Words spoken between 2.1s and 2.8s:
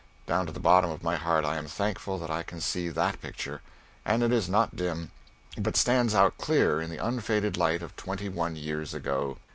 that I can